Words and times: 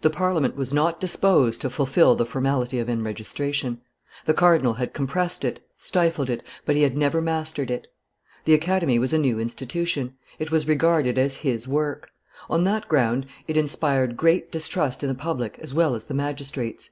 The 0.00 0.08
Parliament 0.08 0.56
was 0.56 0.72
not 0.72 0.98
disposed 0.98 1.60
to 1.60 1.68
fulfil 1.68 2.14
the 2.14 2.24
formality 2.24 2.78
of 2.78 2.88
enregistration. 2.88 3.82
The 4.24 4.32
cardinal 4.32 4.72
had 4.72 4.94
compressed 4.94 5.44
it, 5.44 5.60
stifled 5.76 6.30
it, 6.30 6.42
but 6.64 6.74
he 6.74 6.80
had 6.80 6.96
never 6.96 7.20
mastered 7.20 7.70
it; 7.70 7.86
the 8.46 8.54
Academy 8.54 8.98
was 8.98 9.12
a 9.12 9.18
new 9.18 9.38
institution, 9.38 10.14
it 10.38 10.50
was 10.50 10.66
regarded 10.66 11.18
as 11.18 11.36
his 11.44 11.68
work; 11.68 12.08
on 12.48 12.64
that 12.64 12.88
ground 12.88 13.26
it 13.46 13.58
inspired 13.58 14.16
great 14.16 14.50
distrust 14.50 15.02
in 15.02 15.10
the 15.10 15.14
public 15.14 15.58
as 15.58 15.74
well 15.74 15.94
as 15.94 16.06
the 16.06 16.14
magistrates. 16.14 16.88